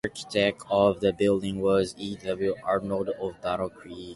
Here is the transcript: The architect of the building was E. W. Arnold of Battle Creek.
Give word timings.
The 0.03 0.09
architect 0.09 0.63
of 0.71 0.99
the 0.99 1.13
building 1.13 1.59
was 1.61 1.93
E. 1.95 2.15
W. 2.25 2.55
Arnold 2.63 3.09
of 3.21 3.39
Battle 3.39 3.69
Creek. 3.69 4.09